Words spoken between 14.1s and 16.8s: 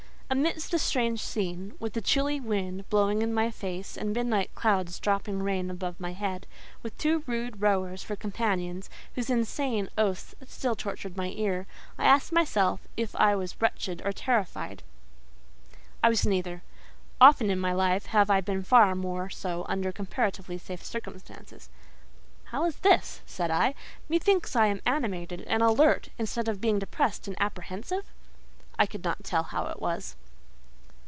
terrified. I was neither.